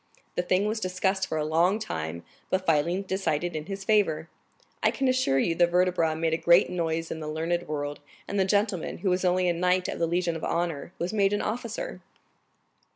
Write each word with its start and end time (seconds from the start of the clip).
The 0.33 0.41
thing 0.41 0.65
was 0.65 0.79
discussed 0.79 1.27
for 1.27 1.37
a 1.37 1.45
long 1.45 1.77
time, 1.77 2.23
but 2.49 2.65
finally 2.65 3.03
decided 3.03 3.55
in 3.55 3.67
his 3.67 3.83
favor. 3.83 4.29
I 4.81 4.89
can 4.89 5.07
assure 5.07 5.37
you 5.37 5.53
the 5.53 5.67
vertebra 5.67 6.15
made 6.15 6.33
a 6.33 6.37
great 6.37 6.71
noise 6.71 7.11
in 7.11 7.19
the 7.19 7.27
learned 7.27 7.67
world, 7.67 7.99
and 8.27 8.39
the 8.39 8.43
gentleman, 8.45 8.97
who 9.05 9.11
was 9.11 9.23
only 9.23 9.47
a 9.47 9.53
knight 9.53 9.87
of 9.87 9.99
the 9.99 10.07
Legion 10.07 10.35
of 10.35 10.43
Honor, 10.43 10.91
was 10.97 11.13
made 11.13 11.33
an 11.33 11.43
officer." 11.43 12.01